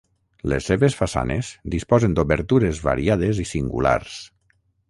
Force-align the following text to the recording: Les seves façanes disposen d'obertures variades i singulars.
Les 0.53 0.69
seves 0.71 0.95
façanes 1.01 1.51
disposen 1.75 2.17
d'obertures 2.21 2.83
variades 2.89 3.43
i 3.45 3.49
singulars. 3.55 4.21